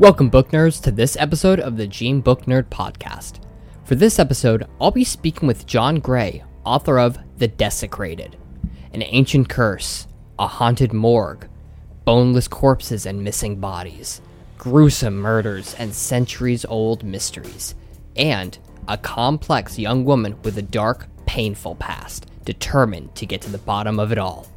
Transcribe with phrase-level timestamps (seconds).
[0.00, 3.38] Welcome, book nerds, to this episode of the Gene Book Nerd Podcast.
[3.84, 8.38] For this episode, I'll be speaking with John Gray, author of The Desecrated,
[8.94, 10.06] an ancient curse,
[10.38, 11.46] a haunted morgue,
[12.06, 14.22] boneless corpses and missing bodies,
[14.56, 17.74] gruesome murders and centuries old mysteries,
[18.16, 18.56] and
[18.88, 24.00] a complex young woman with a dark, painful past, determined to get to the bottom
[24.00, 24.49] of it all.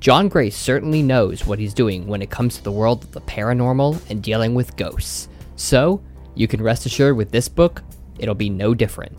[0.00, 3.20] John Gray certainly knows what he's doing when it comes to the world of the
[3.22, 5.28] paranormal and dealing with ghosts.
[5.56, 6.00] So,
[6.36, 7.82] you can rest assured with this book,
[8.16, 9.18] it'll be no different.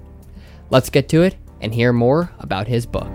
[0.70, 3.10] Let's get to it and hear more about his book.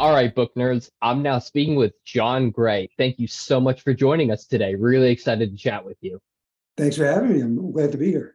[0.00, 2.90] All right, book nerds, I'm now speaking with John Gray.
[2.98, 4.74] Thank you so much for joining us today.
[4.74, 6.20] Really excited to chat with you.
[6.76, 7.40] Thanks for having me.
[7.40, 8.34] I'm glad to be here.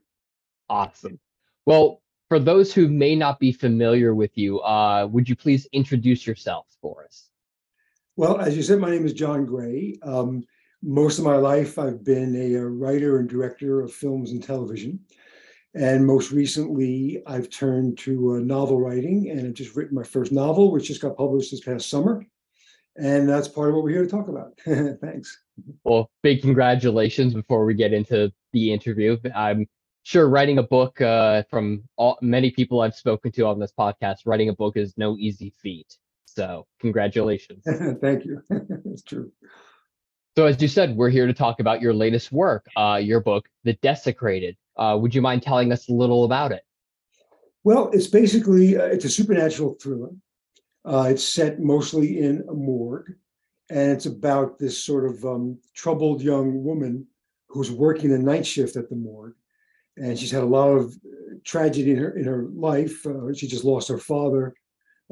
[0.69, 1.19] Awesome.
[1.65, 6.25] Well, for those who may not be familiar with you, uh, would you please introduce
[6.25, 7.29] yourself for us?
[8.15, 9.97] Well, as you said, my name is John Gray.
[10.01, 10.43] Um,
[10.81, 14.99] most of my life, I've been a, a, writer and director of films and television.
[15.73, 20.31] And most recently, I've turned to uh, novel writing and I've just written my first
[20.31, 22.25] novel, which just got published this past summer.
[22.95, 24.53] And that's part of what we're here to talk about.
[25.01, 25.37] Thanks.
[25.83, 29.17] Well, big congratulations before we get into the interview.
[29.35, 29.67] I'm
[30.05, 34.19] sure writing a book uh, from all, many people I've spoken to on this podcast,
[34.25, 35.97] writing a book is no easy feat.
[36.25, 37.63] So, congratulations.
[38.01, 38.41] Thank you.
[38.85, 39.31] it's true.
[40.37, 43.49] So, as you said, we're here to talk about your latest work, uh, your book,
[43.63, 44.55] The Desecrated.
[44.77, 46.61] Uh, would you mind telling us a little about it?
[47.63, 50.11] Well, it's basically uh, it's a supernatural thriller.
[50.85, 53.11] Uh, it's set mostly in a morgue,
[53.71, 57.07] and it's about this sort of um, troubled young woman
[57.47, 59.33] who's working a night shift at the morgue
[59.97, 60.95] and she's had a lot of
[61.43, 63.05] tragedy in her in her life.
[63.05, 64.53] Uh, she just lost her father,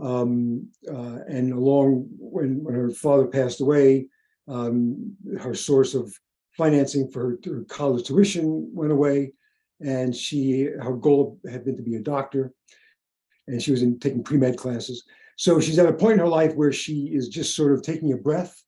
[0.01, 4.07] um, uh, and along when when her father passed away,
[4.47, 6.13] um, her source of
[6.57, 9.31] financing for her, her, college tuition went away,
[9.81, 12.53] and she her goal had been to be a doctor,
[13.47, 15.03] and she was in taking pre med classes.
[15.35, 18.13] So she's at a point in her life where she is just sort of taking
[18.13, 18.61] a breath.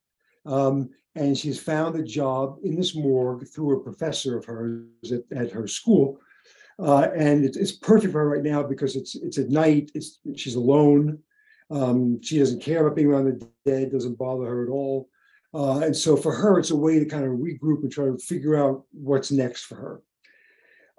[0.45, 5.22] Um, and she's found a job in this morgue through a professor of hers at,
[5.36, 6.20] at her school.
[6.78, 9.92] Uh, and it's, it's perfect for her right now because it's it's at night.
[9.94, 11.20] It's she's alone.
[11.72, 13.92] Um, she doesn't care about being around the dead.
[13.92, 15.09] Doesn't bother her at all.
[15.53, 18.18] Uh, and so for her, it's a way to kind of regroup and try to
[18.18, 20.02] figure out what's next for her.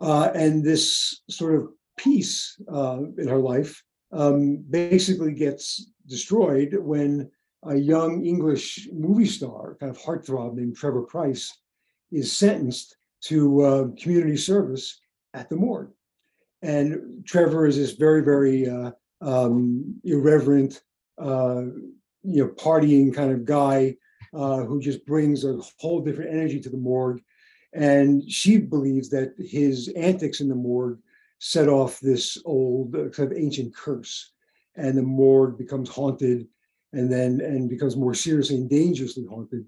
[0.00, 7.30] Uh, and this sort of peace uh, in her life um, basically gets destroyed when
[7.68, 11.52] a young English movie star, kind of heartthrob named Trevor Price,
[12.12, 15.00] is sentenced to uh, community service
[15.34, 15.90] at the morgue.
[16.62, 20.82] And Trevor is this very, very uh, um, irreverent,
[21.18, 21.62] uh,
[22.22, 23.96] you know, partying kind of guy
[24.34, 27.20] uh, who just brings a whole different energy to the morgue.
[27.72, 30.98] And she believes that his antics in the morgue
[31.38, 34.32] set off this old, uh, kind of ancient curse,
[34.76, 36.46] and the morgue becomes haunted
[36.96, 39.64] and then and becomes more seriously and dangerously haunted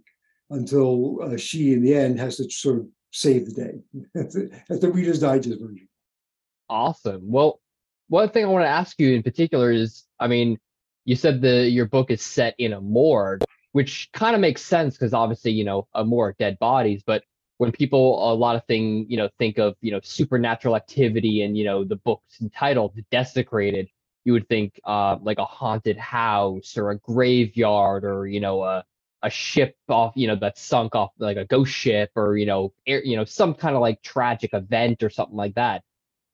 [0.50, 4.02] until uh, she, in the end, has to sort of save the day.
[4.14, 5.88] That's, the Reader's Digest version.
[6.70, 7.22] Awesome.
[7.30, 7.60] Well,
[8.08, 10.58] one thing I want to ask you in particular is, I mean,
[11.04, 14.94] you said the your book is set in a morgue, which kind of makes sense
[14.94, 17.02] because obviously, you know, a morgue, dead bodies.
[17.06, 17.24] But
[17.58, 21.56] when people a lot of thing, you know, think of you know supernatural activity and
[21.56, 23.88] you know the book's entitled "Desecrated,"
[24.28, 28.84] you would think uh, like a haunted house or a graveyard or you know a
[29.22, 32.70] a ship off you know that sunk off like a ghost ship or you know
[32.86, 35.82] air, you know some kind of like tragic event or something like that.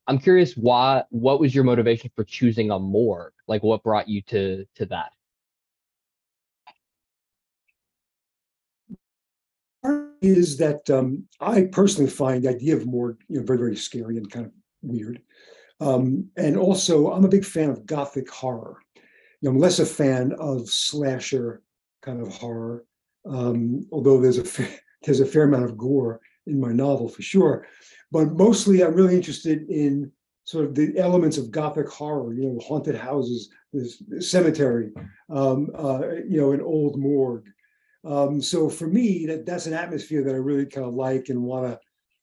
[0.09, 3.33] I'm curious why what was your motivation for choosing a morgue?
[3.47, 5.12] Like what brought you to to that?
[10.21, 14.16] Is that um, I personally find the idea of morgue you know very very scary
[14.16, 14.53] and kind of
[14.83, 15.22] weird.
[15.80, 18.78] Um, and also, I'm a big fan of gothic horror.
[18.94, 19.03] You
[19.42, 21.62] know, I'm less a fan of slasher
[22.03, 22.84] kind of horror,
[23.26, 27.22] um, although there's a fa- there's a fair amount of gore in my novel for
[27.22, 27.66] sure.
[28.10, 30.10] But mostly, I'm really interested in
[30.44, 32.32] sort of the elements of gothic horror.
[32.34, 34.92] You know, haunted houses, this cemetery,
[35.30, 37.48] um, uh, you know, an old morgue.
[38.04, 41.42] Um, so for me, that that's an atmosphere that I really kind of like and
[41.42, 41.80] want to,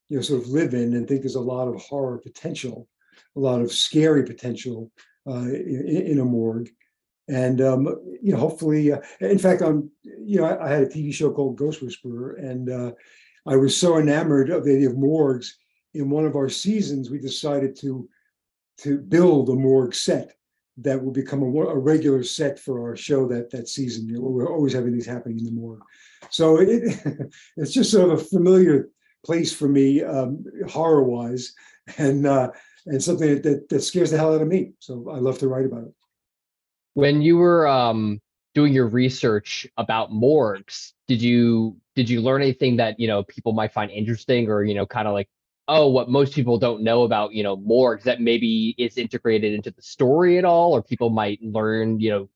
[0.09, 2.87] you know, sort of live in and think there's a lot of horror potential
[3.35, 4.91] a lot of scary potential
[5.27, 6.69] uh, in, in, a morgue.
[7.27, 7.85] And um,
[8.21, 11.31] you know, hopefully, uh, in fact, I'm you know, I, I, had a TV show
[11.31, 12.91] called Ghost Whisperer, and uh,
[13.47, 15.57] I was so enamored of the idea of morgues.
[15.93, 18.09] In one of our seasons, we decided to
[18.79, 20.35] to build a morgue set
[20.77, 24.07] that will become a, a regular set for our show that that season.
[24.07, 25.81] You know, we're always having these happening in the morgue.
[26.29, 26.99] So it,
[27.57, 28.89] it's just sort of a familiar
[29.25, 31.53] place for me, um, horror wise,
[31.97, 32.51] and uh,
[32.85, 34.73] and something that, that scares the hell out of me.
[34.79, 35.93] So I love to write about it.
[36.93, 38.19] When you were um,
[38.53, 43.53] doing your research about morgues, did you did you learn anything that you know people
[43.53, 45.29] might find interesting, or you know, kind of like
[45.67, 49.71] oh, what most people don't know about, you know, morgues that maybe is integrated into
[49.71, 52.29] the story at all, or people might learn, you know,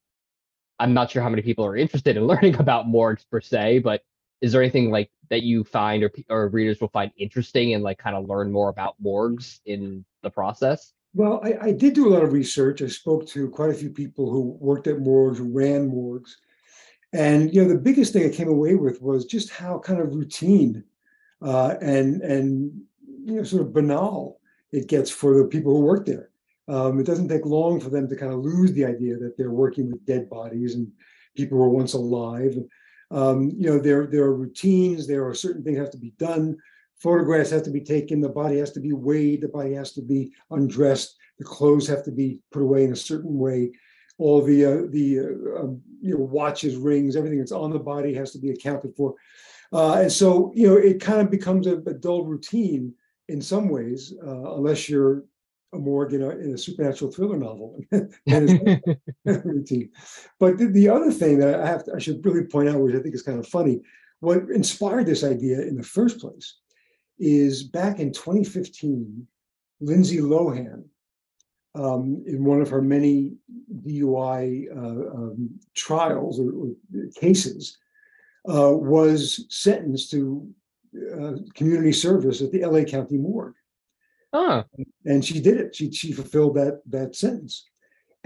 [0.80, 4.04] I'm not sure how many people are interested in learning about morgues per se, but
[4.42, 7.98] is there anything like that you find or, or readers will find interesting and like
[7.98, 10.94] kind of learn more about morgues in the process?
[11.14, 12.82] Well, I, I did do a lot of research.
[12.82, 16.38] I spoke to quite a few people who worked at morgues, who ran morgues.
[17.14, 20.14] And you know, the biggest thing I came away with was just how kind of
[20.14, 20.84] routine
[21.42, 22.82] uh, and and
[23.26, 24.40] you know sort of banal
[24.72, 26.30] it gets for the people who work there.
[26.68, 29.52] Um, it doesn't take long for them to kind of lose the idea that they're
[29.52, 30.92] working with dead bodies and
[31.38, 32.58] people who were once alive.
[33.12, 35.08] Um, you know, there there are routines.
[35.08, 36.58] There are certain things have to be done.
[36.98, 38.22] Photographs have to be taken.
[38.22, 39.42] The body has to be weighed.
[39.42, 41.16] The body has to be undressed.
[41.38, 43.72] The clothes have to be put away in a certain way.
[44.18, 48.14] All the uh, the uh, um, you know watches, rings, everything that's on the body
[48.14, 49.16] has to be accounted for.
[49.74, 52.94] Uh, and so you know it kind of becomes a, a dull routine
[53.28, 55.26] in some ways, uh, unless you're
[55.76, 57.80] a morgue in a, in a supernatural thriller novel.
[59.26, 59.90] routine.
[60.40, 62.96] But the, the, other thing that I have to, I should really point out, which
[62.96, 63.82] I think is kind of funny,
[64.20, 66.58] what inspired this idea in the first place
[67.20, 69.28] is back in 2015,
[69.82, 70.84] Lindsay Lohan,
[71.76, 73.34] um, in one of her many
[73.86, 77.78] DUI uh, um, trials or, or cases,
[78.48, 80.48] uh, was sentenced to
[81.14, 83.56] uh, community service at the LA County Morgue.
[84.36, 84.64] Huh.
[85.06, 85.74] And she did it.
[85.74, 87.66] She she fulfilled that that sentence.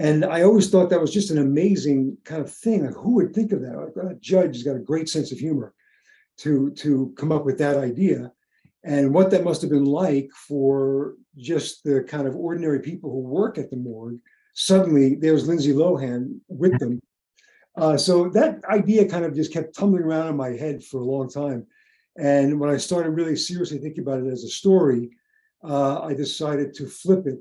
[0.00, 2.84] And I always thought that was just an amazing kind of thing.
[2.84, 3.76] Like who would think of that?
[3.76, 5.72] Like, a judge has got a great sense of humor
[6.38, 8.32] to to come up with that idea.
[8.82, 13.20] And what that must have been like for just the kind of ordinary people who
[13.20, 14.18] work at the morgue.
[14.54, 17.00] Suddenly there's Lindsay Lohan with them.
[17.76, 21.04] Uh, so that idea kind of just kept tumbling around in my head for a
[21.04, 21.66] long time.
[22.16, 25.10] And when I started really seriously thinking about it as a story,
[25.62, 27.38] uh, I decided to flip it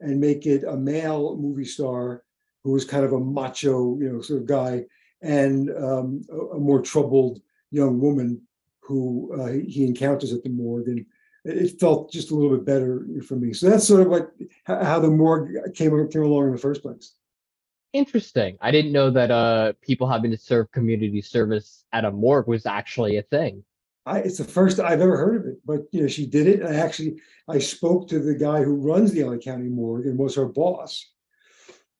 [0.00, 2.24] and make it a male movie star
[2.64, 4.84] who was kind of a macho, you know, sort of guy,
[5.22, 7.40] and um, a, a, more troubled
[7.70, 8.40] young woman
[8.80, 10.88] who uh, he encounters at the morgue.
[10.88, 11.06] And
[11.44, 13.52] it felt just a little bit better for me.
[13.52, 14.32] So that's sort of what
[14.64, 17.14] how the morgue came came along in the first place.
[17.92, 18.56] Interesting.
[18.60, 22.64] I didn't know that uh, people having to serve community service at a morgue was
[22.64, 23.64] actually a thing.
[24.04, 26.64] I, it's the first I've ever heard of it, but you know, she did it.
[26.64, 30.34] I actually I spoke to the guy who runs the LA County Morgue and was
[30.34, 31.08] her boss,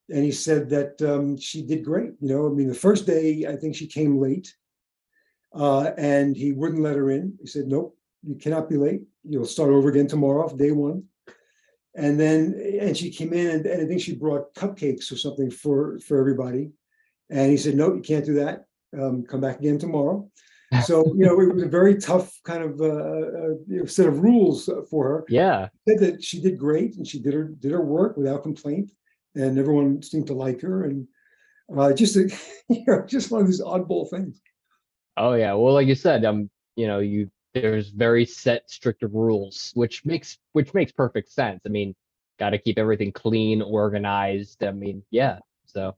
[0.09, 2.13] and he said that um, she did great.
[2.21, 4.53] You know, I mean, the first day I think she came late,
[5.55, 7.39] uh, and he wouldn't let her in.
[7.41, 7.97] He said, "Nope,
[8.27, 9.03] you cannot be late.
[9.23, 11.05] You'll start over again tomorrow, day one."
[11.95, 15.53] And then, and she came in, and, and I think she brought cupcakes or something
[15.53, 16.73] for for everybody.
[17.31, 18.65] And he said, "No, you can't do that.
[19.01, 20.29] Um, come back again tomorrow."
[20.81, 24.07] So you know it was a very tough kind of uh, uh, you know, set
[24.07, 25.25] of rules for her.
[25.29, 28.91] Yeah, said that she did great and she did her did her work without complaint,
[29.35, 31.07] and everyone seemed to like her, and
[31.77, 32.31] uh, just a,
[32.69, 34.41] you know just one of these oddball things.
[35.17, 39.73] Oh yeah, well, like you said, um, you know, you there's very set, strict rules,
[39.75, 41.61] which makes which makes perfect sense.
[41.67, 41.95] I mean,
[42.39, 44.65] got to keep everything clean, organized.
[44.65, 45.95] I mean, yeah, so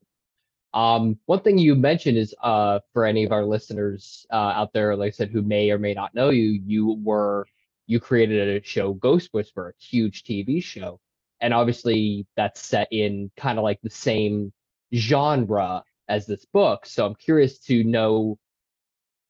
[0.74, 4.96] um, one thing you mentioned is uh, for any of our listeners uh, out there,
[4.96, 7.46] like I said, who may or may not know you, you were
[7.86, 10.98] you created a show, Ghost Whisperer, a huge TV show,
[11.40, 14.52] and obviously that's set in kind of like the same
[14.92, 16.86] genre as this book.
[16.86, 18.36] So I'm curious to know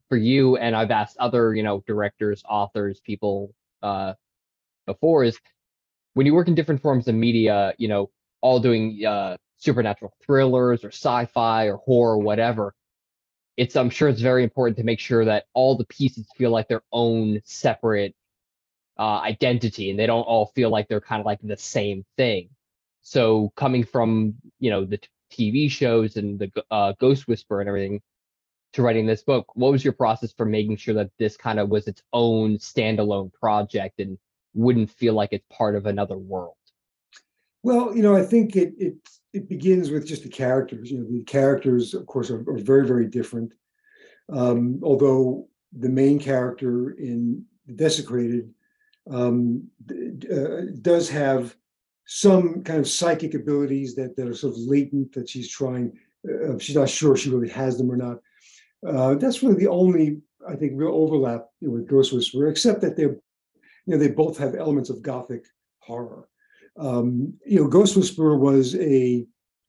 [0.08, 4.14] for you, and I've asked other you know directors, authors, people uh,
[4.86, 5.38] before is
[6.14, 8.10] when you work in different forms of media, you know,
[8.40, 12.74] all doing uh, supernatural thrillers or sci-fi or horror, whatever.
[13.56, 16.68] It's I'm sure it's very important to make sure that all the pieces feel like
[16.68, 18.14] their own separate
[18.98, 22.48] uh, identity and they don't all feel like they're kind of like the same thing.
[23.02, 25.00] So coming from you know the
[25.32, 28.00] TV shows and the uh, Ghost Whisper and everything
[28.74, 31.68] to writing this book, what was your process for making sure that this kind of
[31.68, 34.18] was its own standalone project and
[34.52, 36.56] wouldn't feel like it's part of another world?
[37.62, 38.96] Well, you know, I think it it
[39.34, 40.90] it begins with just the characters.
[40.90, 43.52] You know, the characters, of course, are, are very very different.
[44.32, 48.52] Um, although the main character in Desecrated
[49.10, 51.56] um, uh, does have
[52.06, 55.98] some kind of psychic abilities that, that are sort of latent that she's trying.
[56.28, 58.18] Uh, she's not sure she really has them or not.
[58.86, 62.82] Uh, that's really the only, I think, real overlap you know, with Ghost Whisperer, except
[62.82, 63.16] that they're,
[63.86, 65.46] you know, they both have elements of gothic
[65.78, 66.28] horror.
[66.76, 69.26] Um, you know, Ghost Whisperer was a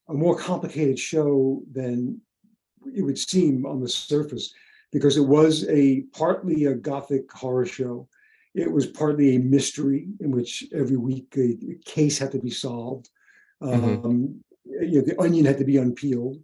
[0.08, 2.22] a more complicated show than
[2.96, 4.54] it would seem on the surface
[4.92, 8.08] because it was a partly a gothic horror show.
[8.54, 12.52] It was partly a mystery in which every week a, a case had to be
[12.52, 13.10] solved.
[13.62, 14.06] Mm-hmm.
[14.06, 16.42] Um, you know, the onion had to be unpeeled.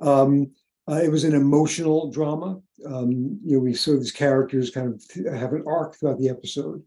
[0.00, 0.52] Um,
[0.88, 2.60] uh, it was an emotional drama.
[2.86, 6.82] Um, you know, we saw these characters kind of have an arc throughout the episode,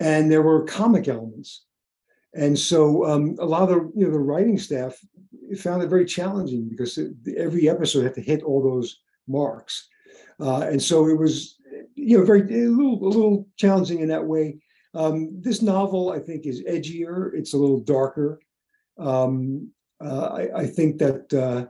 [0.00, 1.64] and there were comic elements.
[2.34, 4.98] And so um, a lot of the you know the writing staff
[5.58, 9.88] found it very challenging because it, every episode had to hit all those marks,
[10.40, 11.56] uh, and so it was
[11.94, 14.58] you know very a little a little challenging in that way.
[14.94, 17.30] Um, this novel I think is edgier.
[17.34, 18.40] It's a little darker.
[18.98, 19.70] Um,
[20.02, 21.66] uh, I, I, think that uh,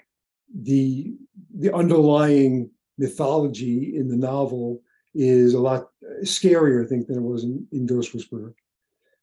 [0.54, 1.14] the
[1.58, 4.80] the underlying mythology in the novel
[5.14, 5.88] is a lot
[6.22, 8.54] scarier, I think, than it was in, in Ghost Whisperer.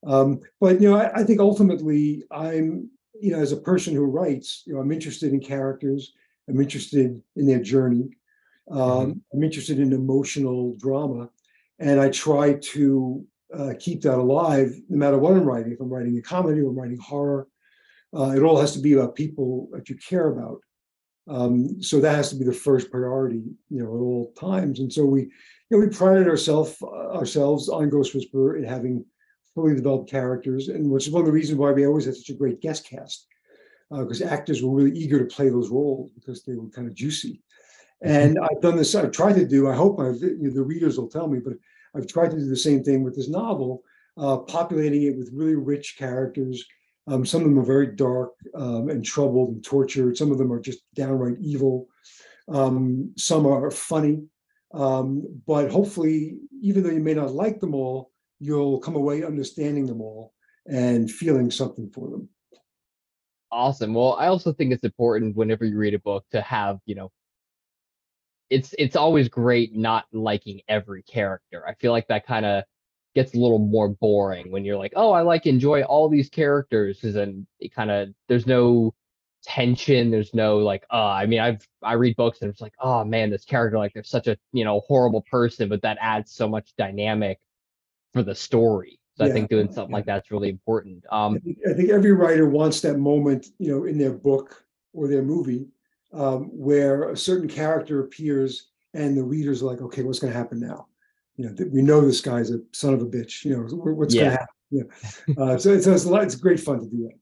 [0.05, 2.89] Um, but you know, I, I, think ultimately, I'm
[3.19, 6.13] you know, as a person who writes, you know, I'm interested in characters.
[6.47, 8.09] I'm interested in their journey.
[8.71, 9.11] Um, mm-hmm.
[9.33, 11.29] I'm interested in emotional drama,
[11.79, 15.73] and I try to uh, keep that alive no matter what I'm writing.
[15.73, 17.47] If I'm writing a comedy or I'm writing horror,
[18.15, 20.61] uh, it all has to be about people that you care about.
[21.27, 24.79] Um, so that has to be the first priority, you know, at all times.
[24.79, 25.29] And so we, you
[25.69, 29.05] know, we prided ourselves ourselves on Ghost Whisperer in having
[29.55, 32.29] fully developed characters, and which is one of the reasons why we always had such
[32.29, 33.27] a great guest cast,
[33.89, 36.93] because uh, actors were really eager to play those roles because they were kind of
[36.93, 37.41] juicy.
[38.03, 38.11] Mm-hmm.
[38.11, 38.95] And I've done this.
[38.95, 39.67] I've tried to do.
[39.67, 41.53] I hope I've, you know, the readers will tell me, but
[41.95, 43.83] I've tried to do the same thing with this novel,
[44.17, 46.63] uh, populating it with really rich characters.
[47.07, 50.15] Um, some of them are very dark um, and troubled and tortured.
[50.15, 51.87] Some of them are just downright evil.
[52.47, 54.21] Um, some are funny.
[54.71, 59.86] Um, but hopefully, even though you may not like them all, you'll come away understanding
[59.86, 60.34] them all
[60.65, 62.29] and feeling something for them.
[63.51, 63.93] Awesome.
[63.93, 67.12] Well, I also think it's important whenever you read a book to have, you know,
[68.50, 71.67] it's it's always great not liking every character.
[71.67, 72.63] I feel like that kind of
[73.15, 77.03] gets a little more boring when you're like, oh, I like enjoy all these characters,
[77.03, 78.93] and it kind of there's no
[79.43, 80.12] tension.
[80.12, 83.29] There's no like, uh, I mean, I've I read books and it's like, oh man,
[83.29, 86.74] this character like they're such a you know horrible person, but that adds so much
[86.77, 87.39] dynamic
[88.13, 88.99] for the story.
[89.15, 89.31] So yeah.
[89.31, 89.97] I think doing something yeah.
[89.97, 91.03] like that's really important.
[91.11, 94.63] Um, I think, I think, every writer wants that moment, you know, in their book
[94.93, 95.67] or their movie,
[96.13, 100.39] um, where a certain character appears and the reader's are like, okay, what's going to
[100.39, 100.87] happen now?
[101.35, 103.45] You know, we know this guy's a son of a bitch.
[103.45, 103.63] You know,
[103.93, 104.21] what's yeah.
[104.21, 104.55] going to happen?
[104.71, 105.43] Yeah.
[105.43, 106.23] Uh, so it's, it's a lot.
[106.23, 107.17] It's great fun to do that.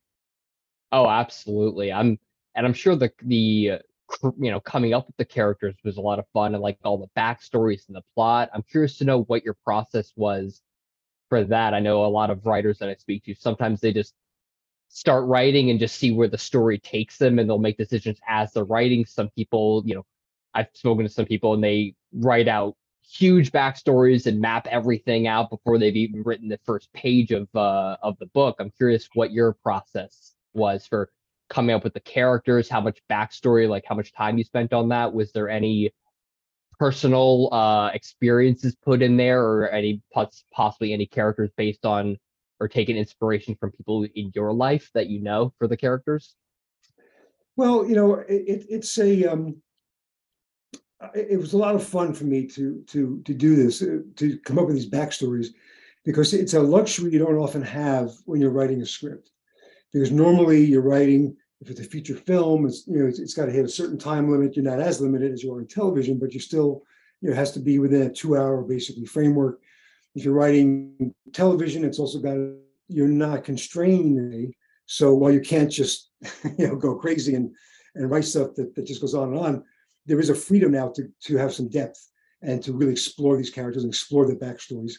[0.92, 1.92] Oh, absolutely.
[1.92, 2.18] I'm,
[2.56, 3.80] and I'm sure the the
[4.40, 6.98] you know coming up with the characters was a lot of fun and like all
[6.98, 8.50] the backstories and the plot.
[8.54, 10.62] I'm curious to know what your process was
[11.30, 11.74] for that.
[11.74, 14.14] I know a lot of writers that I speak to, sometimes they just
[14.90, 18.54] start writing and just see where the story takes them and they'll make decisions as
[18.54, 19.06] they're writing.
[19.06, 20.06] Some people, you know,
[20.54, 22.76] I've spoken to some people and they write out
[23.10, 27.98] huge backstories and map everything out before they've even written the first page of uh,
[28.02, 28.56] of the book.
[28.60, 31.10] I'm curious what your process was for
[31.50, 34.90] coming up with the characters, how much backstory, like how much time you spent on
[34.90, 35.14] that.
[35.14, 35.94] Was there any
[36.80, 40.02] personal uh, experiences put in there, or any
[40.54, 42.18] possibly any characters based on
[42.60, 46.36] or taking inspiration from people in your life that you know for the characters?
[47.56, 49.62] Well, you know, it, it's a um,
[51.14, 54.38] it was a lot of fun for me to to to do this uh, to
[54.40, 55.48] come up with these backstories
[56.06, 59.32] because it's a luxury you don't often have when you're writing a script
[59.92, 63.46] because normally you're writing if it's a feature film, it's you know it's, it's got
[63.46, 64.56] to hit a certain time limit.
[64.56, 66.84] You're not as limited as you are in television, but you still
[67.22, 69.60] you know has to be within a two-hour basically framework.
[70.16, 72.38] If you're writing television, it's also got
[72.88, 74.54] you're not constrained.
[74.86, 76.12] So while you can't just
[76.58, 77.54] you know go crazy and
[77.96, 79.64] and write stuff that, that just goes on and on,
[80.06, 82.08] there is a freedom now to to have some depth
[82.44, 84.94] and to really explore these characters and explore their backstories.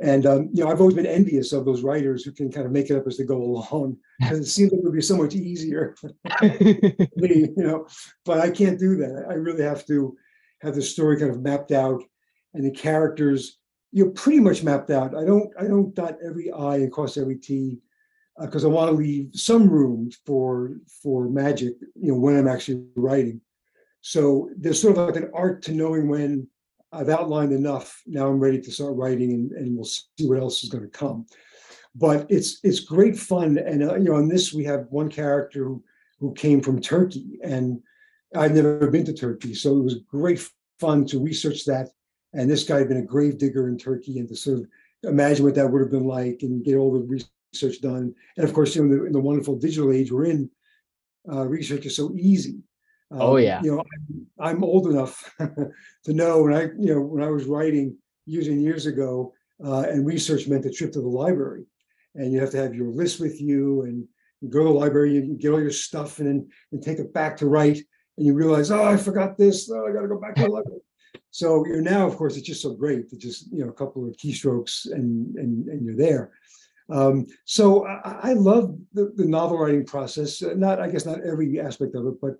[0.00, 2.72] And um, you know, I've always been envious of those writers who can kind of
[2.72, 5.16] make it up as they go along, because it seems like it would be so
[5.16, 5.94] much easier.
[6.42, 7.86] me, you know,
[8.24, 9.26] but I can't do that.
[9.28, 10.16] I really have to
[10.60, 12.02] have the story kind of mapped out,
[12.54, 13.58] and the characters,
[13.92, 15.16] you know, pretty much mapped out.
[15.16, 17.78] I don't, I don't dot every I and cross every T,
[18.40, 20.72] because uh, I want to leave some room for
[21.02, 23.40] for magic, you know, when I'm actually writing.
[24.00, 26.48] So there's sort of like an art to knowing when
[26.92, 28.00] I've outlined enough.
[28.06, 30.90] Now I'm ready to start writing, and, and we'll see what else is going to
[30.90, 31.26] come.
[31.94, 33.58] But it's it's great fun.
[33.58, 35.82] And uh, you know, in this we have one character who
[36.20, 37.80] who came from Turkey, and
[38.34, 40.46] I've never been to Turkey, so it was great
[40.80, 41.88] fun to research that.
[42.34, 44.66] And this guy had been a grave digger in Turkey, and to sort of
[45.04, 48.14] imagine what that would have been like, and get all the research done.
[48.36, 50.50] And of course, you know, in the, in the wonderful digital age we're in,
[51.30, 52.62] uh, research is so easy.
[53.10, 53.62] Um, oh yeah.
[53.62, 53.82] You know,
[54.38, 58.48] I'm, I'm old enough to know when I, you know, when I was writing years
[58.48, 59.32] and years ago,
[59.64, 61.64] uh, and research meant a trip to the library,
[62.14, 64.06] and you have to have your list with you, and
[64.40, 67.12] you go to the library, you get all your stuff, and then and take it
[67.12, 67.78] back to write,
[68.16, 70.48] and you realize, oh, I forgot this, oh, I got to go back to the
[70.48, 70.80] library.
[71.30, 74.06] So you're now, of course, it's just so great to just you know a couple
[74.06, 76.32] of keystrokes and and and you're there.
[76.90, 80.42] Um, so I, I love the, the, novel writing process.
[80.42, 82.36] Uh, not, I guess, not every aspect of it, but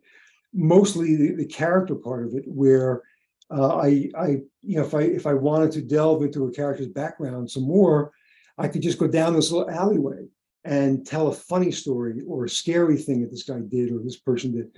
[0.54, 3.02] mostly the, the character part of it, where
[3.50, 4.26] uh, I, I,
[4.62, 8.12] you know, if I if I wanted to delve into a character's background some more,
[8.58, 10.26] I could just go down this little alleyway
[10.64, 14.18] and tell a funny story or a scary thing that this guy did or this
[14.18, 14.76] person did.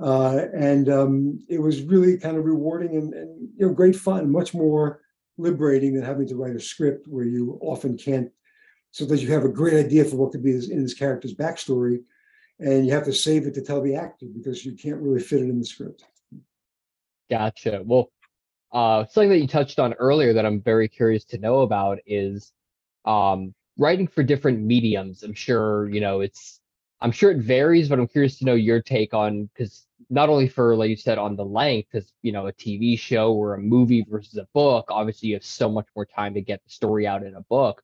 [0.00, 4.30] Uh, and um, it was really kind of rewarding and, and you know great fun,
[4.30, 5.00] much more
[5.36, 8.30] liberating than having to write a script where you often can't
[8.90, 11.98] so that you have a great idea for what could be in this character's backstory,
[12.58, 15.40] and you have to save it to tell the actor because you can't really fit
[15.40, 16.04] it in the script.
[17.30, 17.82] Gotcha.
[17.84, 18.10] Well,
[18.72, 22.52] uh, something that you touched on earlier that I'm very curious to know about is
[23.04, 25.22] um, writing for different mediums.
[25.22, 26.60] I'm sure you know it's.
[27.00, 30.48] I'm sure it varies, but I'm curious to know your take on because not only
[30.48, 33.58] for like you said on the length, because you know a TV show or a
[33.58, 37.06] movie versus a book, obviously you have so much more time to get the story
[37.06, 37.82] out in a book.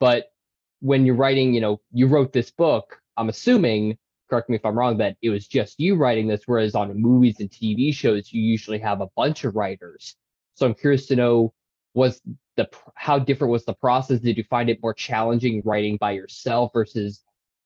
[0.00, 0.32] But
[0.80, 3.98] when you're writing, you know, you wrote this book, I'm assuming,
[4.28, 7.36] correct me if I'm wrong, that it was just you writing this, whereas on movies
[7.40, 10.16] and TV shows, you usually have a bunch of writers.
[10.54, 11.52] So I'm curious to know
[11.94, 12.20] was
[12.56, 14.20] the how different was the process?
[14.20, 17.22] Did you find it more challenging writing by yourself versus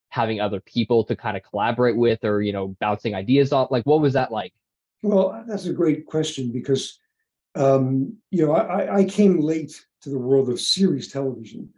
[0.09, 3.71] having other people to kind of collaborate with or you know bouncing ideas off?
[3.71, 4.53] Like what was that like?
[5.03, 6.99] Well, that's a great question because
[7.55, 11.73] um, you know I, I came late to the world of series television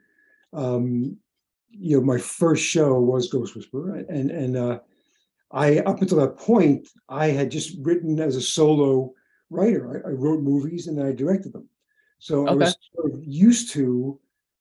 [0.53, 1.17] um,
[1.71, 4.81] you know, my first show was Ghost Whisperer, and and uh,
[5.51, 9.13] I up until that point I had just written as a solo
[9.51, 10.03] writer.
[10.05, 11.69] I, I wrote movies and I directed them,
[12.23, 12.53] so okay.
[12.53, 14.17] I was sort of used to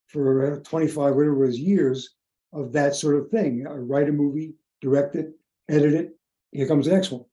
[0.07, 2.15] for 25 whatever it was years
[2.53, 3.67] of that sort of thing.
[3.67, 5.33] I write a movie, direct it,
[5.69, 6.15] edit it.
[6.51, 7.23] Here comes the next one.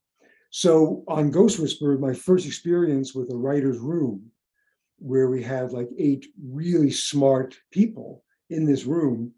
[0.51, 4.31] So on Ghost Whisperer, my first experience with a writer's room,
[4.99, 9.33] where we had like eight really smart people in this room,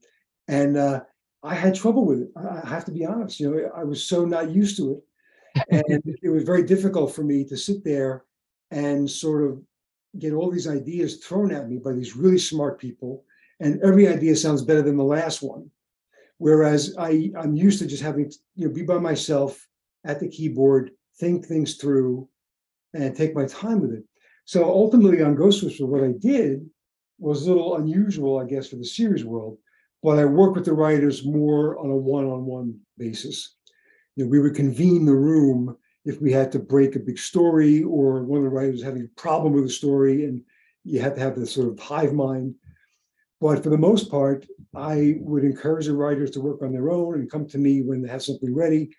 [0.48, 1.02] and uh,
[1.44, 2.30] I had trouble with it.
[2.36, 3.38] I have to be honest.
[3.38, 5.04] You know, I was so not used to
[5.54, 8.24] it, and it was very difficult for me to sit there
[8.72, 9.62] and sort of
[10.18, 13.24] get all these ideas thrown at me by these really smart people,
[13.60, 15.70] and every idea sounds better than the last one.
[16.38, 19.66] Whereas I, I'm used to just having to, you know be by myself
[20.04, 22.28] at the keyboard, think things through,
[22.94, 24.04] and take my time with it.
[24.46, 26.68] So ultimately, on Ghost Whisperer, what I did
[27.18, 29.58] was a little unusual, I guess, for the series world.
[30.02, 33.56] But I work with the writers more on a one-on-one basis.
[34.16, 37.82] You know, we would convene the room if we had to break a big story
[37.82, 40.42] or one of the writers having a problem with a story, and
[40.84, 42.54] you had to have this sort of hive mind.
[43.40, 47.14] But for the most part, I would encourage the writers to work on their own
[47.14, 48.90] and come to me when they have something ready.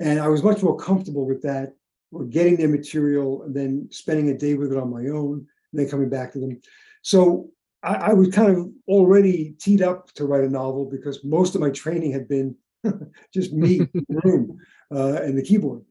[0.00, 1.72] And I was much more comfortable with that,
[2.12, 5.80] or getting their material and then spending a day with it on my own, and
[5.80, 6.60] then coming back to them.
[7.02, 7.50] So
[7.82, 11.60] I, I, was kind of already teed up to write a novel because most of
[11.60, 12.54] my training had been
[13.34, 14.58] just me room
[14.94, 15.82] uh, and the keyboard.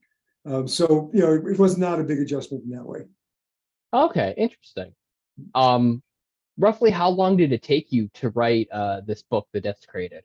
[0.45, 3.01] Um, so you know, it, it was not a big adjustment in that way.
[3.93, 4.93] Okay, interesting.
[5.53, 6.03] Um,
[6.57, 10.23] roughly, how long did it take you to write uh, this book, The Desecrated?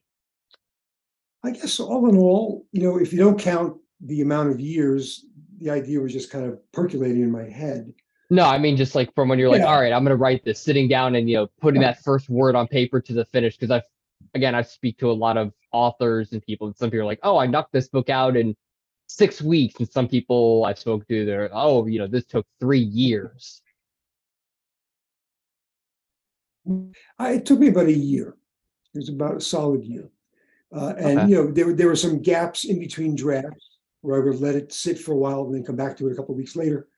[1.42, 5.24] I guess all in all, you know, if you don't count the amount of years,
[5.58, 7.92] the idea was just kind of percolating in my head.
[8.28, 9.66] No, I mean just like from when you're like, yeah.
[9.66, 12.54] all right, I'm gonna write this, sitting down and you know putting that first word
[12.54, 13.56] on paper to the finish.
[13.56, 13.82] Because I've
[14.34, 17.20] again I speak to a lot of authors and people, and some people are like,
[17.22, 18.54] oh, I knocked this book out in
[19.16, 22.80] six weeks, and some people I've spoken to, they're oh, you know, this took three
[22.80, 23.62] years.
[27.18, 28.36] I, it took me about a year.
[28.94, 30.10] It was about a solid year,
[30.74, 31.28] uh, and okay.
[31.28, 34.72] you know there there were some gaps in between drafts where I would let it
[34.72, 36.88] sit for a while and then come back to it a couple of weeks later.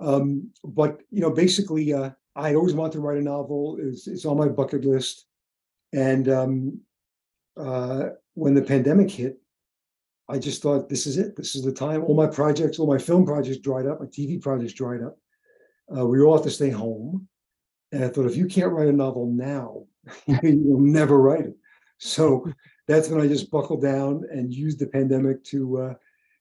[0.00, 3.78] Um, but you know, basically, uh, I always wanted to write a novel.
[3.80, 5.26] It's, it's on my bucket list.
[5.92, 6.80] And um,
[7.56, 9.40] uh, when the pandemic hit,
[10.28, 11.36] I just thought, this is it.
[11.36, 12.04] This is the time.
[12.04, 14.00] All my projects, all my film projects dried up.
[14.00, 15.18] My TV projects dried up.
[15.96, 17.26] Uh, we all have to stay home.
[17.92, 19.84] And I thought, if you can't write a novel now,
[20.42, 21.56] you'll never write it.
[21.98, 22.46] So
[22.86, 25.94] that's when I just buckled down and used the pandemic to uh,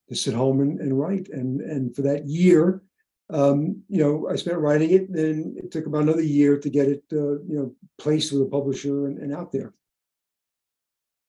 [0.10, 1.30] to sit home and, and write.
[1.30, 2.82] And and for that year,
[3.30, 5.12] um, you know, I spent writing it.
[5.12, 8.46] Then it took about another year to get it, uh, you know, placed with a
[8.46, 9.74] publisher and, and out there.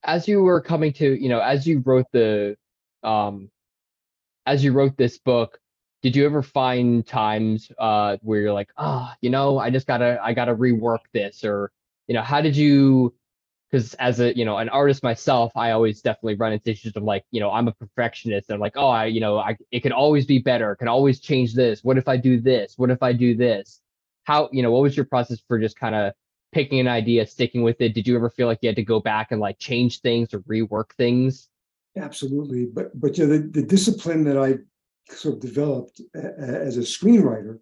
[0.04, 2.56] As you were coming to, you know, as you wrote the,
[3.02, 3.50] um,
[4.46, 5.58] as you wrote this book,
[6.02, 9.86] did you ever find times uh, where you're like, ah, oh, you know, I just
[9.86, 11.72] gotta, I gotta rework this, or
[12.06, 13.14] you know, how did you?
[13.70, 17.02] Because as a, you know, an artist myself, I always definitely run into issues of
[17.02, 18.48] like, you know, I'm a perfectionist.
[18.48, 20.74] And I'm like, oh, I, you know, I, it can always be better.
[20.74, 21.84] Can always change this.
[21.84, 22.78] What if I do this?
[22.78, 23.82] What if I do this?
[24.24, 26.14] How, you know, what was your process for just kind of
[26.52, 27.94] picking an idea, sticking with it?
[27.94, 30.40] Did you ever feel like you had to go back and like change things or
[30.40, 31.48] rework things?
[31.96, 34.58] Absolutely, but but you know, the, the discipline that I
[35.12, 37.58] sort of developed as a screenwriter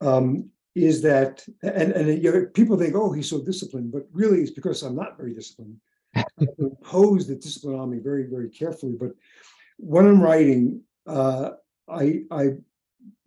[0.00, 4.40] um, is that, and, and you know, people think, oh, he's so disciplined, but really
[4.40, 5.76] it's because I'm not very disciplined.
[6.16, 6.24] I
[6.58, 8.94] impose the discipline on me very, very carefully.
[8.98, 9.10] But
[9.76, 11.50] when I'm writing, uh,
[11.88, 12.48] I, I,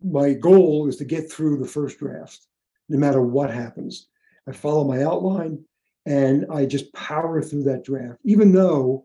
[0.02, 2.46] my goal is to get through the first draft,
[2.88, 4.08] no matter what happens.
[4.48, 5.64] I follow my outline
[6.06, 9.04] and I just power through that draft, even though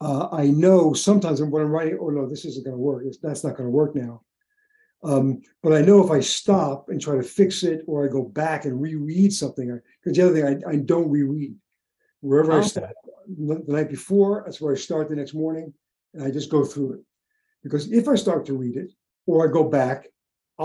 [0.00, 3.04] uh, I know sometimes when I'm writing, oh no, this isn't going to work.
[3.06, 4.22] It's, that's not going to work now.
[5.04, 8.22] Um, but I know if I stop and try to fix it, or I go
[8.22, 11.54] back and reread something, because the other thing I, I don't reread.
[12.20, 12.94] Wherever I start
[13.26, 15.72] the night before, that's where I start the next morning,
[16.14, 17.00] and I just go through it.
[17.64, 18.92] Because if I start to read it,
[19.26, 20.06] or I go back,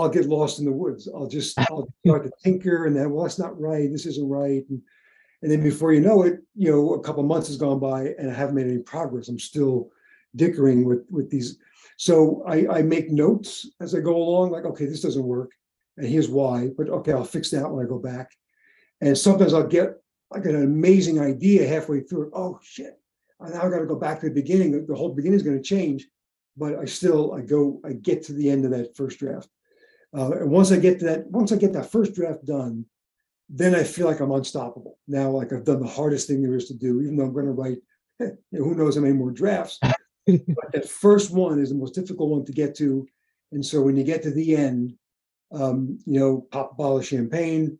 [0.02, 1.08] I'll get lost in the woods.
[1.14, 3.90] I'll just I'll start to tinker, and then well, that's not right.
[3.90, 4.64] This isn't right.
[4.68, 4.80] And
[5.42, 8.30] and then before you know it, you know, a couple months has gone by and
[8.30, 9.28] I haven't made any progress.
[9.28, 9.90] I'm still
[10.36, 11.58] dickering with with these.
[11.96, 15.50] So I, I make notes as I go along, like, okay, this doesn't work.
[15.96, 18.30] And here's why, but okay, I'll fix that when I go back.
[19.00, 19.94] And sometimes I'll get
[20.30, 22.30] like an amazing idea halfway through.
[22.34, 23.00] Oh shit.
[23.40, 24.86] I now got to go back to the beginning.
[24.86, 26.08] The whole beginning is going to change,
[26.56, 29.48] but I still I go I get to the end of that first draft.
[30.16, 32.86] Uh, and once I get to that, once I get that first draft done,
[33.48, 34.98] then I feel like I'm unstoppable.
[35.06, 37.46] Now, like I've done the hardest thing there is to do, even though I'm going
[37.46, 37.78] to write,
[38.20, 39.78] you know, who knows how many more drafts.
[40.26, 43.06] but that first one is the most difficult one to get to.
[43.52, 44.94] And so when you get to the end,
[45.52, 47.78] um, you know, pop a bottle of champagne.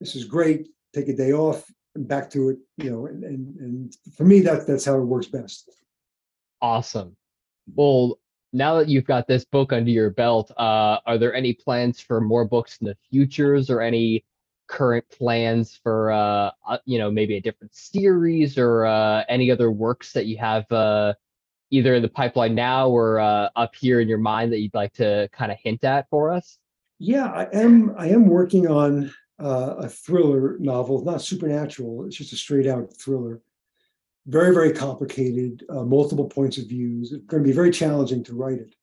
[0.00, 0.68] This is great.
[0.94, 2.58] Take a day off and back to it.
[2.76, 5.70] You know, and and, and for me, that that's how it works best.
[6.60, 7.16] Awesome.
[7.74, 8.18] Well,
[8.54, 12.20] now that you've got this book under your belt, uh, are there any plans for
[12.20, 14.24] more books in the futures or any
[14.68, 19.70] current plans for uh, uh, you know maybe a different series or uh, any other
[19.70, 21.12] works that you have uh,
[21.70, 24.92] either in the pipeline now or uh, up here in your mind that you'd like
[24.94, 26.58] to kind of hint at for us?
[27.00, 27.92] Yeah, I am.
[27.98, 32.06] I am working on a thriller novel, not supernatural.
[32.06, 33.42] It's just a straight out thriller.
[34.26, 37.12] Very, very complicated, uh, multiple points of views.
[37.12, 38.74] It's going to be very challenging to write it,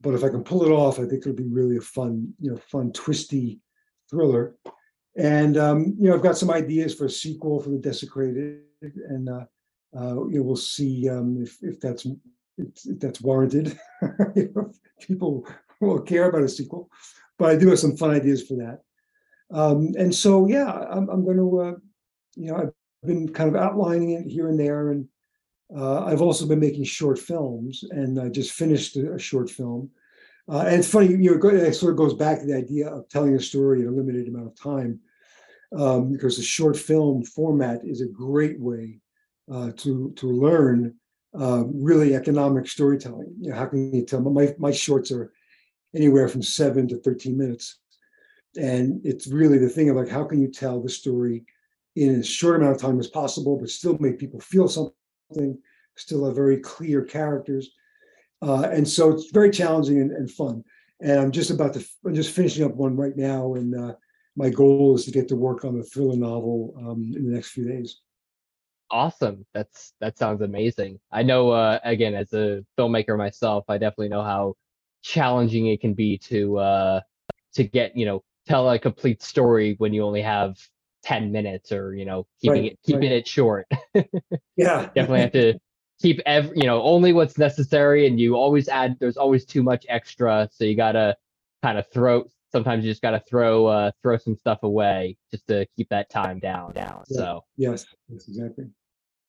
[0.00, 2.50] but if I can pull it off, I think it'll be really a fun, you
[2.50, 3.60] know, fun, twisty
[4.10, 4.56] thriller.
[5.16, 9.28] And um, you know, I've got some ideas for a sequel for the Desecrated, and
[9.28, 9.44] uh,
[9.96, 12.06] uh, you know, we'll see um, if if that's
[12.58, 13.78] if that's warranted.
[15.00, 15.46] people
[15.80, 16.90] will care about a sequel,
[17.38, 18.80] but I do have some fun ideas for that.
[19.52, 21.74] Um, and so, yeah, I'm, I'm going to, uh,
[22.36, 22.72] you know,
[23.04, 25.08] been kind of outlining it here and there, and
[25.76, 29.90] uh, I've also been making short films, and I just finished a, short film.
[30.50, 33.08] Uh, and it's funny, you know, it sort of goes back to the idea of
[33.08, 34.98] telling a story in a limited amount of time,
[35.76, 38.98] um, because the short film format is a great way
[39.50, 40.94] uh, to to learn
[41.38, 43.32] uh, really economic storytelling.
[43.40, 44.20] You know, how can you tell?
[44.20, 45.32] My my shorts are
[45.94, 47.78] anywhere from seven to thirteen minutes,
[48.56, 51.44] and it's really the thing of like how can you tell the story
[51.96, 55.58] in as short amount of time as possible, but still make people feel something,
[55.96, 57.70] still have very clear characters
[58.42, 60.64] uh, and so it's very challenging and, and, fun.
[61.00, 63.54] And I'm just about to, I'm just finishing up one right now.
[63.54, 63.94] And uh,
[64.36, 67.50] my goal is to get to work on the thriller novel um, in the next
[67.50, 68.00] few days.
[68.90, 69.46] Awesome.
[69.54, 70.98] That's, that sounds amazing.
[71.12, 74.54] I know, uh, again, as a filmmaker myself, I definitely know how
[75.02, 77.00] challenging it can be to, uh,
[77.54, 80.56] to get, you know, tell a complete story when you only have
[81.02, 83.18] 10 minutes or, you know, keeping right, it, keeping right.
[83.18, 83.66] it short.
[84.56, 84.86] yeah.
[84.94, 85.58] definitely have to
[86.00, 89.84] keep every you know only what's necessary and you always add there's always too much
[89.88, 91.16] extra so you gotta
[91.62, 95.66] kind of throw sometimes you just gotta throw uh throw some stuff away just to
[95.76, 97.18] keep that time down down yeah.
[97.18, 98.64] so yes yes exactly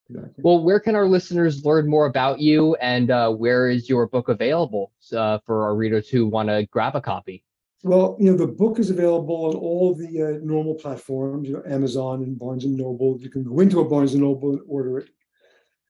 [0.09, 0.41] Exactly.
[0.43, 4.27] Well, where can our listeners learn more about you, and uh, where is your book
[4.27, 7.45] available uh, for our readers who want to grab a copy?
[7.83, 11.63] Well, you know, the book is available on all the uh, normal platforms, you know,
[11.65, 13.17] Amazon and Barnes and Noble.
[13.19, 15.09] You can go into a Barnes and Noble and order it.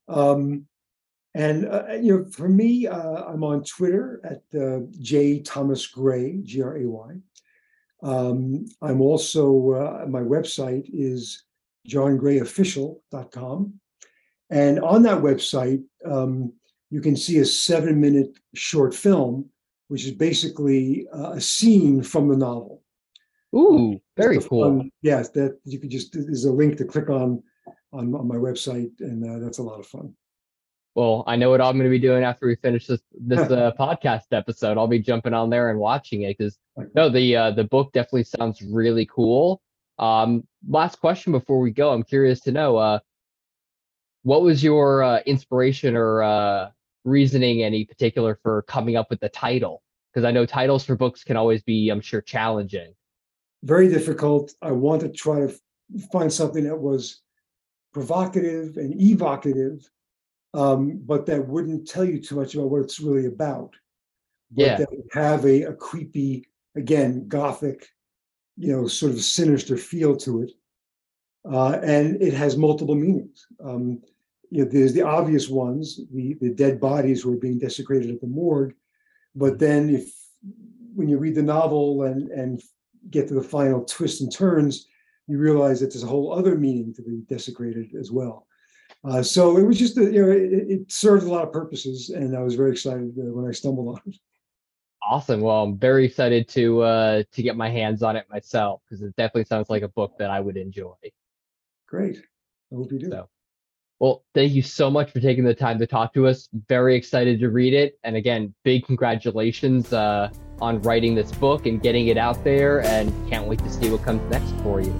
[0.08, 0.68] Um,
[1.34, 6.40] and uh, you know, for me, uh, I'm on Twitter at uh, J Thomas Gray,
[6.44, 7.16] G R A Y.
[8.04, 11.46] Um, I'm also uh, my website is
[11.88, 13.74] johngrayofficial.com,
[14.50, 16.52] and on that website, um,
[16.90, 19.50] you can see a seven-minute short film
[19.92, 22.82] which is basically uh, a scene from the novel.
[23.54, 24.78] Ooh, very cool.
[24.78, 27.44] Fun, yes, that you could just there's a link to click on
[27.92, 30.16] on, on my website, and uh, that's a lot of fun.
[30.96, 33.74] Well, I know what I'm going to be doing after we finish this this uh,
[33.78, 34.78] podcast episode.
[34.78, 36.58] I'll be jumping on there and watching it because
[36.96, 39.62] no, the uh, the book definitely sounds really cool.
[40.00, 43.00] Um, last question before we go, I'm curious to know uh,
[44.24, 46.70] what was your uh, inspiration or uh,
[47.04, 49.82] reasoning any particular for coming up with the title?
[50.14, 52.94] Because I know titles for books can always be, I'm sure, challenging.
[53.64, 54.54] Very difficult.
[54.62, 55.54] I want to try to
[56.12, 57.22] find something that was
[57.94, 59.90] provocative and evocative,
[60.54, 63.74] um, but that wouldn't tell you too much about what it's really about.
[64.54, 64.78] Yeah.
[64.78, 67.88] That would have a, a creepy, again, gothic,
[68.58, 70.52] you know, sort of sinister feel to it.
[71.50, 73.48] Uh, and it has multiple meanings.
[73.64, 74.02] Um,
[74.52, 78.20] you know, there's the obvious ones, the, the dead bodies who are being desecrated at
[78.20, 78.74] the morgue.
[79.34, 80.14] But then if
[80.94, 82.62] when you read the novel and, and
[83.10, 84.88] get to the final twists and turns,
[85.28, 88.46] you realize that there's a whole other meaning to the desecrated as well.
[89.06, 92.10] Uh, so it was just, a, you know, it, it, served a lot of purposes,
[92.10, 94.18] and I was very excited uh, when I stumbled on it.
[95.02, 95.42] Awesome.
[95.42, 99.16] Well, I'm very excited to uh, to get my hands on it myself because it
[99.16, 100.94] definitely sounds like a book that I would enjoy.
[101.88, 102.18] Great.
[102.72, 103.10] I hope you do.
[103.10, 103.28] So,
[104.02, 106.50] well, thank you so much for taking the time to talk to us.
[106.68, 108.00] Very excited to read it.
[108.04, 112.84] And again, big congratulations uh, on writing this book and getting it out there.
[112.84, 114.92] And can't wait to see what comes next for you.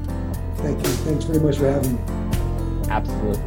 [0.58, 0.94] Thank you.
[0.94, 2.02] Thanks very much for having me.
[2.92, 3.42] Absolutely.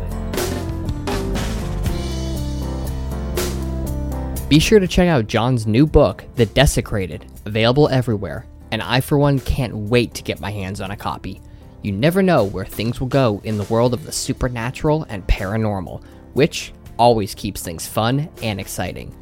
[4.48, 8.44] Be sure to check out John's new book, The Desecrated, available everywhere.
[8.72, 11.40] And I, for one, can't wait to get my hands on a copy.
[11.85, 16.03] You never know where things will go in the world of the supernatural and paranormal,
[16.33, 19.14] which always keeps things fun and exciting.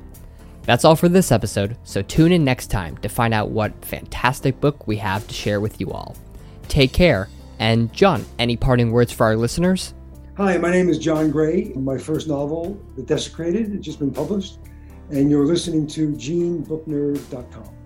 [0.63, 4.61] That's all for this episode, so tune in next time to find out what fantastic
[4.61, 6.17] book we have to share with you all.
[6.69, 9.93] Take care, and John, any parting words for our listeners?
[10.37, 11.73] Hi, my name is John Gray.
[11.75, 14.61] My first novel, The Desecrated, has just been published,
[15.11, 17.82] and you're listening to genebooknerd.com.